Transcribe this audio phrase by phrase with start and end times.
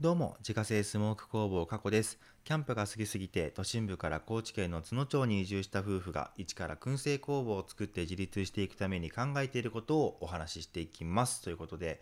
[0.00, 2.18] どうも、自家製スモーク工房加古です。
[2.44, 11.42] キャンプが好きすぎて、都心部から高知県の津野町に移住した夫婦が、一から燻製工房を作って自立していくために考えていることをお話ししていきます。
[11.42, 12.00] ということで、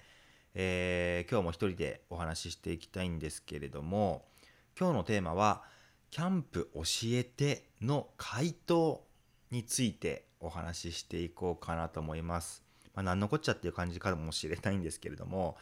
[0.55, 4.29] えー今日も一人でお話ししていきたいんですけれども、
[4.79, 5.65] 今日のテーマは、
[6.13, 9.05] キャンプ教えての回答
[9.51, 12.63] についてお話ししていこうかなと思います。
[12.95, 15.57] まあ、何のこっちゃっていう感じかもしれないんですけれども、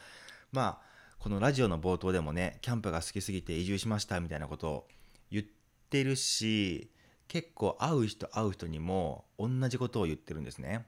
[0.52, 4.88] まあ、このラジオの冒頭でもね、キャンプが好きすぎて移住しましたみたいなことを
[5.30, 5.45] 言っ
[5.91, 6.91] てるし、
[7.28, 10.86] 結構会う人会う人にも同じことを言ってるんですね。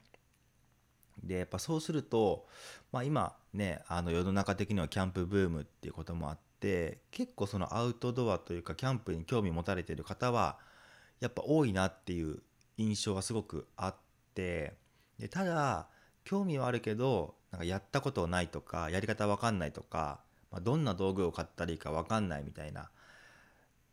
[1.22, 2.46] で、やっぱそうすると、
[2.92, 10.58] まあ今ね、あの世の中的にはキャンプブームっていうこともあって、結構そのアウトドアというかキャンプに興味持たれてる方は、
[11.20, 12.42] やっぱ多いなっていう
[12.76, 13.96] 印象がすごくあっ
[14.34, 14.74] て、
[15.18, 15.88] でただ、
[16.24, 20.20] 興味はあるけど、なんかやったことないとか、やり方わかんないとか、
[20.50, 22.90] まあ、どんな道具を買ったらいいかわかんないみたいな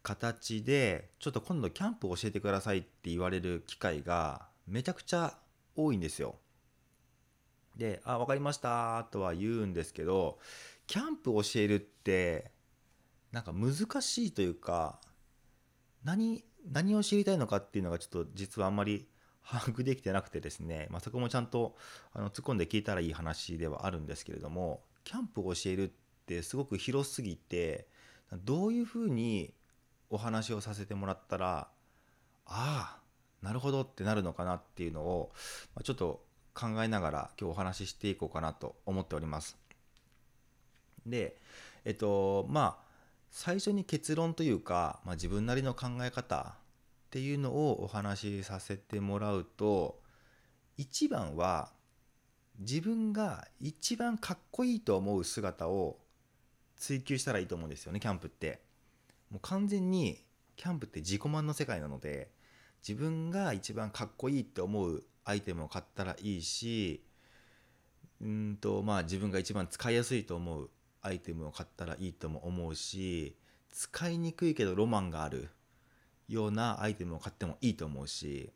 [0.04, 5.38] 形で、ちょっと今度キャンプ教えてくださいって言われる機会がめちゃくちゃ
[5.76, 6.36] 多いんですよ。
[7.76, 10.40] で、あ、わかりましたとは言うんですけど、
[10.88, 12.52] キャンプ教えるって、
[13.32, 15.00] なんか難しいというか、
[16.04, 19.08] 何、何を知りたいのかっていうのがちょっと実はあんまり
[19.48, 21.76] 把握できてなくてですね、まあ、そこもちゃんと
[22.14, 25.92] あの突っ込んで聞いたらいい話ではあるんですけれども、キャンプを教えるっ
[26.26, 27.88] てすごく広すぎて、
[28.44, 29.54] どういうふうに
[30.10, 31.68] お話をさせてもらったら、
[32.48, 33.00] ああ、
[33.42, 35.32] なるほどってなるのかなっていうのを、
[35.76, 36.24] まあちょっと
[36.56, 39.58] 考えながら今日お話ししていこうかなと思っております。
[41.06, 41.38] で、
[41.84, 42.86] えっと、まあ、
[43.30, 46.56] 最初に結論というか、まあ、自分なりの考え方
[47.16, 50.02] っていうのをお話しさせてもらうと、
[50.76, 51.72] 一番は
[52.60, 55.98] 自分が一番かっこいいと思う姿を
[56.76, 58.60] 追求したらいいと思うんですよね、キャンプって。
[59.32, 60.26] もう完全に
[60.58, 62.32] キャンプって自己満の世界なので、
[62.86, 67.02] 自分が一番かっこいいって思うアイテムを買ったらいいし、
[68.20, 70.70] うんと、まあ自分が一番使いやすいと思う
[71.02, 73.38] アイテムを買ったらいいとも思うし、
[73.72, 75.48] 使いにくいけどロマンがある
[76.28, 78.52] ようなアイテムを買ってもいいと思うし、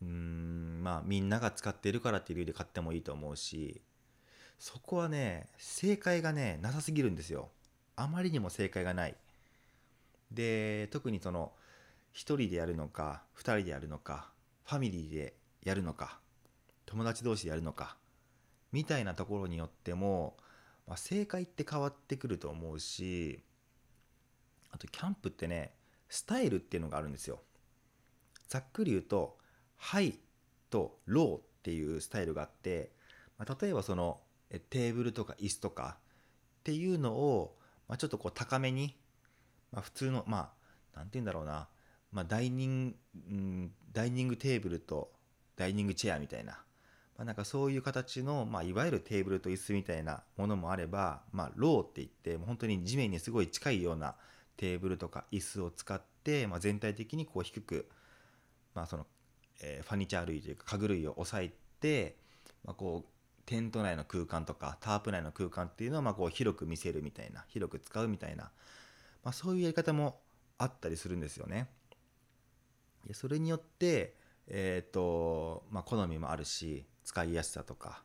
[0.00, 3.80] うん、まあみんなが使っているからっていう理由で買ってもいいと思うし、
[4.58, 7.50] そこはね、正解がね、なさすぎるんですよ。
[7.96, 9.16] あまりにも正解がない。
[10.30, 11.52] で、特にその、
[12.12, 14.30] 一人でやるのか、二人でやるのか、
[14.64, 15.34] ファミリーで
[15.64, 16.20] やるのか、
[16.86, 17.96] 友達同士でやるのか、
[18.70, 20.36] みたいなところによっても、
[20.86, 23.42] まあ、正解って変わってくると思うし、
[24.72, 25.74] あとキャンプってね、
[26.08, 27.40] スタイルっていうのがあるんですよ。
[28.48, 29.38] ざっくり言うと、
[29.76, 30.18] ハイ
[30.70, 32.92] とローっていうスタイルがあって、
[33.38, 34.20] まあ、例えばその
[34.52, 35.96] えテーブルとか椅子とか
[36.60, 37.56] っていうのを、
[37.88, 38.96] まあ、ちょっとこう高めに、
[39.72, 40.52] まあ、普通の、ま
[40.94, 41.68] あ、なんて言うんだろうな、
[42.12, 45.10] まあ、ダイニング、ダイニングテーブルと
[45.56, 46.52] ダイニングチェアみたいな、
[47.16, 54.14] まあ、なんかそういう形の、まあ、いわゆるテーブルと椅子みたいなものもあれば、まあ、ローって言って、もう本当に地面にすごい近いような
[54.56, 57.88] テーブルとか椅子を使って、まあ、全体的にこう低く、
[58.74, 59.06] まあ、その、
[59.62, 62.16] えーファニチャー類というか家具類を抑えて、
[62.64, 63.12] まあ、こう
[63.44, 68.44] テント内の空間とかタープ内の空間っていうのをまあこう広く見せるみたいな広く使うみたいな、
[69.24, 70.20] まあ、そういうやり方も
[70.58, 71.68] あったりするんですよね。
[73.06, 74.14] でそれによって、
[74.46, 78.04] えーとまあ、好みもあるし使いやすさとか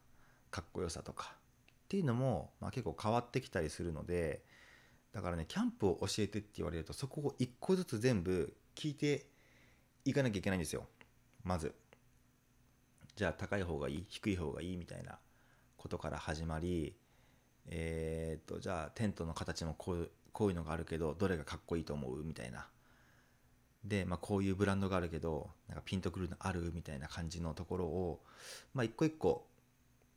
[0.50, 4.44] かっこよさとかっていうのも、まあ、結構変わってきたりするので
[5.18, 9.26] だからねキャンプを教えてって言われるとそこを一個ずつ全部聞いて
[10.06, 10.86] いかなきゃいけないんですよ。
[11.44, 11.74] まず。
[13.16, 14.06] じゃあ高い方がいい？
[14.08, 14.78] 低い方がいい？
[14.78, 15.18] みたいな
[15.76, 16.94] ことから始まり
[17.66, 22.24] えー、とじゃあテントの形もこうこういうのがあるけどどれがかっこいいと思う？
[22.24, 22.68] みたいな。
[23.84, 26.72] で、まあ、こういうブランドがあるけどなんかピンとくるのある？
[26.76, 28.22] みたいな感じのところを、
[28.76, 29.48] まあ、一個一個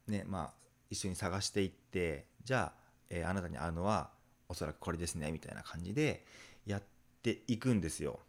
[0.08, 0.50] ねまあ
[0.90, 4.10] 一緒に探していってじゃあ、えーあなたに合うのは
[4.50, 6.26] おそらくこれですねみたいな感じで
[6.66, 6.82] やっ
[7.22, 8.20] ていくんですよ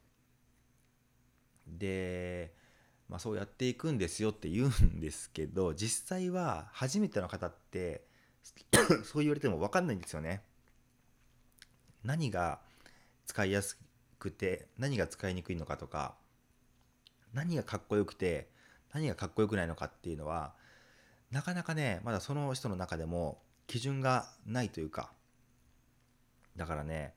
[1.68, 2.54] で
[3.12, 8.06] まあ、そうやっていくんですよって言うんですけど実際は初めての方って
[9.04, 10.42] そう言われても分かんないんですよね。
[12.04, 12.62] 何が
[13.26, 13.78] 使いやす
[14.18, 16.16] くて何が使いにくいのかとか
[17.34, 18.50] 何がかっこよくて
[18.94, 20.56] 何がかっこよくないのかっていうのは
[21.32, 25.12] なかなかねまだその人の中でも基準がないというか
[26.56, 27.14] だからね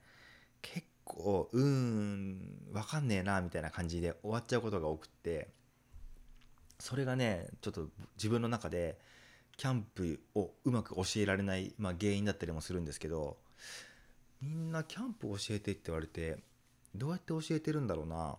[0.63, 2.39] 結構うーん
[2.73, 5.49] 分かんねえなみたいな感じで終わっちゃうことが多くって
[6.79, 8.99] それがねちょっと自分の中で
[9.57, 13.37] キャンプをうまく教えられない、まあ、原因だったりもするんですけど
[14.43, 16.39] みんなキャンプ教えてって言われて
[16.95, 18.37] どうやって教えてるんだろうな。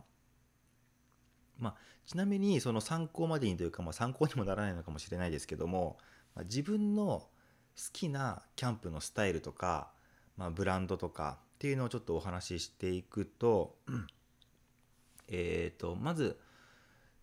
[1.57, 1.75] まあ
[2.05, 5.97] ちなみにその参考までにというか、まあ、参考にもならないのかもしれないですけども、
[6.35, 7.29] まあ、自分の好
[7.91, 9.91] きなキャンプのスタイルとか、
[10.37, 13.75] まあ、ブランドとかっていうのをちょっとお話ししていくと
[15.29, 16.39] えっとまず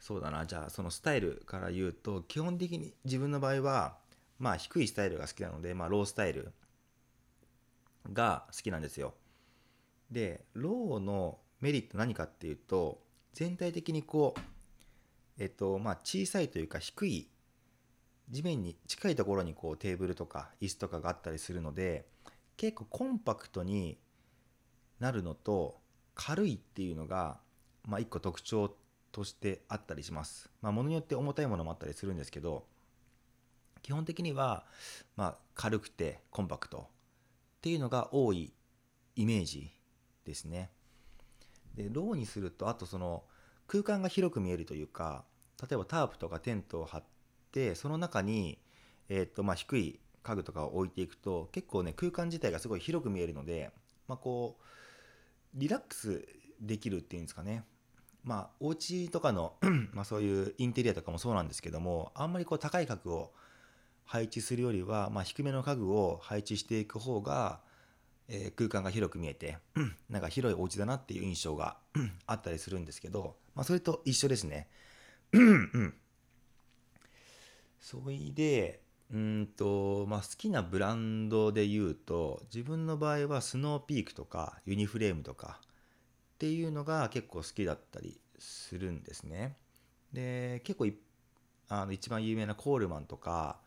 [0.01, 3.97] そうだなじゃあそのスタイルから言うと基本的に自分の場合は
[4.39, 6.53] まあ低いスタイルが好きなので、まあ、ロースタイル
[8.13, 9.15] が好きなんですよ。
[10.11, 13.01] でローのメリット何かっていうと
[13.33, 14.41] 全体的にこう
[15.39, 17.29] えっとまあ小さいというか低い
[18.29, 22.07] 地面に近いところにこうテーブルとか椅子とかがあったりするので
[22.57, 23.99] 結構コンパクトに
[25.01, 25.81] なるのと
[26.15, 27.39] 軽いっていうのが、
[27.85, 28.75] まあ、一個特徴
[29.11, 30.51] としてあったりします。
[30.61, 32.65] まあ、ものによって重たいものもあったりするんですけど
[33.83, 34.65] 基本的には、
[35.17, 38.53] まあ、軽くてコンパクトっていうのが多い
[39.17, 39.71] イメージ
[40.25, 40.71] ですね。
[41.75, 43.25] でローにするとあとその
[43.67, 45.25] 空間が広く見えるというか
[45.61, 47.05] 例えばタープとかテントを張っ
[47.51, 48.59] てその中に、
[49.09, 53.71] えーとまあ、低い家具とかを置いていくと結構ね空間自体がすごい広く見えるので、
[54.09, 54.65] まあ、こう
[55.55, 56.27] リラックス
[56.61, 57.65] できるっていうんですかね
[58.25, 59.55] まあお家とかの
[59.93, 63.33] まそういうインテリアとかもそうなんですけどもあんまりこう高い家具を
[64.05, 67.61] 配置するよりは、まあ、低めの家具を配置していく方が、
[68.29, 69.59] えー、空間が広く見えて
[70.11, 71.77] なんか広いお家だなっていう印象が
[72.27, 74.69] あったりするんですけど、まあ、それと一緒ですね。
[77.81, 78.82] それで
[79.13, 85.67] うんと、まあ、好きなブランドで言うと自分の場合はスノーピークとかユニフレームとかっ
[86.39, 89.57] ていうのが結構好きだったりするんですね。
[90.13, 90.87] で結構
[91.69, 93.61] あの一番有名なコールマンとか、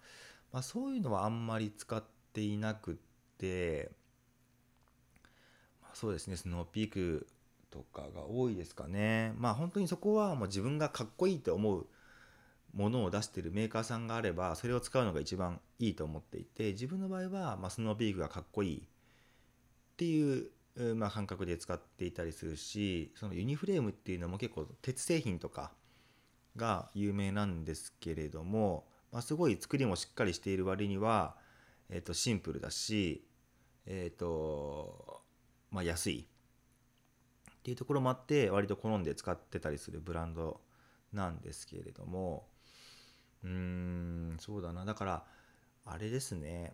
[0.51, 2.03] まあ、そういうのはあんまり使っ
[2.33, 2.95] ていなくっ
[3.37, 3.91] て、
[5.81, 7.27] まあ、そうですねスノーピーク
[7.69, 9.33] とかが多いですかね。
[9.37, 11.87] まあ本当にそこはもう自分がかっこいいと思う
[12.75, 18.77] ものを出してるメーカーさんがあればそれを使うのが一番いいと思っていて自分の場合は、まあ、スノーピークがかっこいい。
[18.77, 25.71] っていう、まあ、感覚で使っていたりするしそのユニフレームっていうのも結構鉄製品とか
[26.57, 31.37] が有名なんですけれども、まあ、すごい作りもしっかりしている割には、
[31.89, 33.25] えー、とシンプルだし、
[33.85, 35.21] えっ、と
[35.71, 36.27] まあ、安い。
[37.57, 40.61] っていうところもあって割と好んで使ってたりするブランド
[41.13, 42.45] なんですけれども
[43.45, 45.23] うーんそうだなだから
[45.85, 46.73] あれですね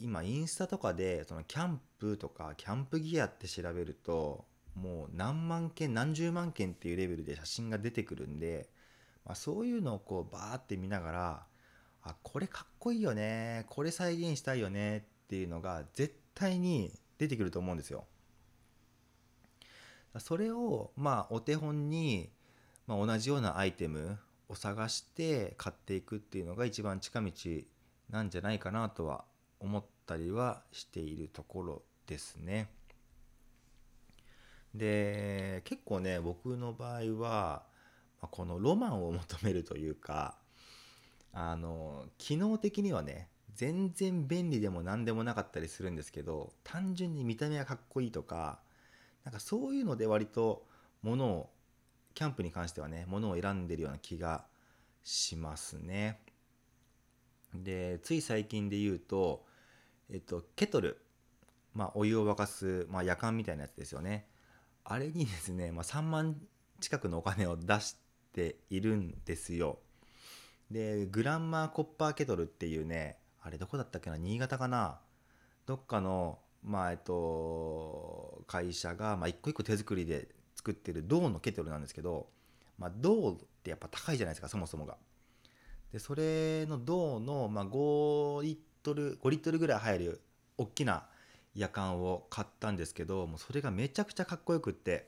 [0.00, 4.44] 今インスタとかでそのキャンプとかキャンプギアって調べると
[4.74, 8.68] もう何万件何十万件っていうレベルで写真が出てくるんで、
[9.24, 11.46] まあ、そういうのをこうバーって見ながら
[12.02, 18.04] あこれかっこいいよねこれ再現したいよねっていうのが絶対に出てくると思うんですよ。
[20.18, 22.30] それをまあお手本に、
[22.86, 27.32] まあ、同じようなアイテムを探して買っていくっていうのが一番近道
[28.10, 29.24] なんじゃないかなとは
[29.60, 32.68] 思ったりはしているところですね。
[34.74, 37.64] で結構ね僕の場合は
[38.20, 40.36] このロマンを求めるというか
[41.32, 48.60] あの機能的にはね全然便利でも何でもなかったりするんですけど単純に見た目がかっこいいとか
[49.24, 50.66] なんかそういうので割と
[51.02, 51.50] 物を
[52.16, 54.46] キャンプに関してはね物を選んでるような気が
[55.04, 56.22] しますね。
[57.54, 59.44] でつい最近で言うと
[60.10, 60.98] えっとケトル
[61.74, 64.26] まあお湯を沸かす、まあ、夜間みたいなやつですよね。
[64.84, 66.36] あれにですね、まあ、3万
[66.80, 67.96] 近くのお金を出し
[68.32, 69.78] ているんですよ。
[70.70, 75.00] でグランマーコッパーケトルっていうねあれどこだったっけな新潟かな？
[75.66, 80.28] どっかのまあえっと会社が、まあ、一個一個手作りで
[80.66, 82.26] 作ってる銅のケトルなんですけど、
[82.76, 84.96] まあ、銅ってやっぱ高いじゃないですかそもそもが。
[85.92, 90.20] でそれの銅の、まあ、5リットル5リットルぐらい入る
[90.58, 91.04] 大きな
[91.54, 95.06] 夜間を買ったんですけどもうそれがめちゃくちゃかっこよくって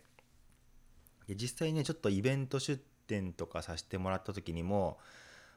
[1.26, 4.98] で実際ねちょっとイベント出店とかさせてもらった時にも、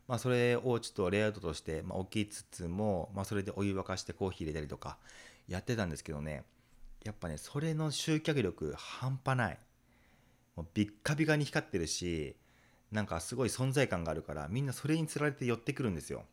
[0.08, 4.98] まあ、それをちょっとレイアウトとして、まあ、置きつつも、まあ、それでお湯沸かしてコーヒー入れたりとか
[5.48, 6.44] やってたんですけどね
[7.04, 9.60] やっぱねそれの集客力半端ない
[10.74, 12.36] ビッカビカに光ってるし
[12.92, 16.24] なんかすごい存在感があるからみんなそれにつられて寄ってくるんですよ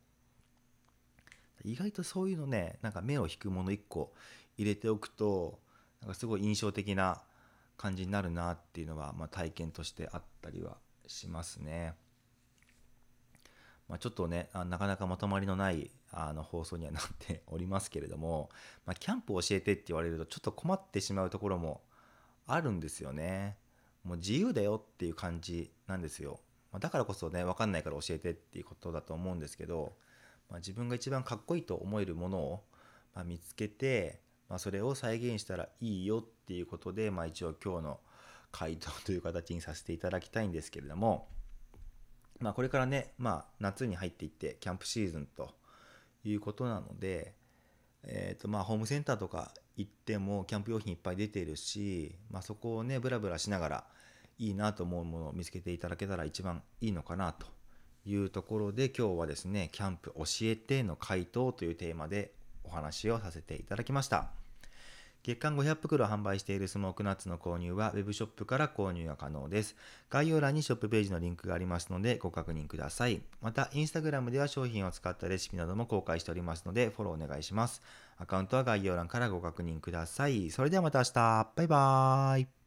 [1.64, 4.12] 意外とそういうのねなんか目を引くもの1個
[4.56, 5.58] 入れておくと
[6.00, 7.20] なんかすごい印象的な
[7.76, 11.94] 感じになるなっていうのは、まあ、体験としてあったりはしますね。
[13.88, 18.50] まあ、ちょっとねあなかなかまとまりのないあの放送にはなっておりますけれども、
[18.85, 21.80] まあ、キャンプを教えてって言われるとちょっと困ってしまうところも
[22.47, 23.56] あるんですよね。
[24.05, 26.40] もう自由だよっていう感じなんですよ。
[26.73, 29.97] ま、だからこそね分かんないから教えてっていうことだと思うんですけど、
[30.50, 32.64] まあ、自分が一番かっこいいと思えるものを、
[33.14, 38.00] ま見つけて、まあ、それを再現したらいいよっていうことで、まあ、一応今日の
[38.50, 41.28] 回答という形にさせていただきたいんですけれども、
[42.40, 45.55] まあ、これからね、まあ、夏に入っていってキャンプシーズンと
[46.25, 47.35] いうことなので、
[48.05, 53.85] えーとまあ、ホームセンターとか行ってもキャンプ用品いっぱい出ているし、まあ、そこをねブラブラしながら
[54.38, 57.47] いいなと思うものを見つけていただけたら一番いいのかなと
[58.04, 62.32] いうところで今日はですねキャンプ教えての回答というテーマで
[62.64, 64.30] お話をさせていただきました。
[65.28, 69.76] 月間500袋販売しているスモークナッツの購入は Web ショップから購入が可能です。
[70.08, 73.20] 概要欄にショップページのリンクがありますのでご確認ください。
[73.42, 77.82] また、Instagram では商品を使ったレシピなども公開しておりますのでフォローお願いします。
[78.16, 80.50] アカウントは概要欄からご確認ください。
[80.50, 81.49] それではまた明日。
[81.56, 82.57] バイバーイ。